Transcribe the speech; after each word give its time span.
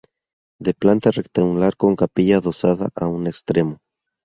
De 0.59 0.73
planta 0.73 1.11
rectangular 1.11 1.77
con 1.77 1.95
capilla 1.95 2.37
adosada 2.37 2.89
a 2.95 3.05
un 3.07 3.27
extremo. 3.27 3.77